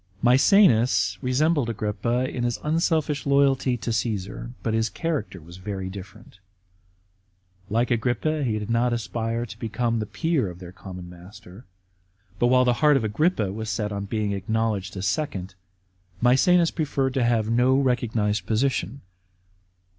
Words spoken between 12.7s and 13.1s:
heart of